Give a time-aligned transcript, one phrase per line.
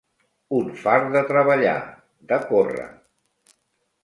[0.59, 1.75] Un fart de treballar,
[2.33, 2.89] de córrer.